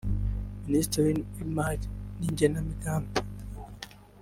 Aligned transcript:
Ministiri 0.65 1.13
w’Imari 1.35 1.87
n’Igenamigambi 2.19 3.13